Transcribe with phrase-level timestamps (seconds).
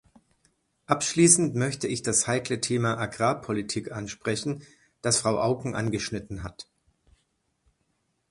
[0.87, 4.63] Abschließend möchte ich das heikle Thema "Agrarpolitik" ansprechen,
[5.03, 6.67] das Frau Auken angeschnitten hat.